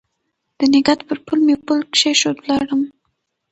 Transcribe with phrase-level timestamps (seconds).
[0.57, 2.81] د نګهت پر پل مې پل کښېښوی ولاړم